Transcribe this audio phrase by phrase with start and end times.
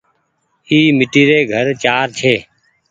[0.69, 2.35] اي ميٽي ري گهر چآر ڇي۔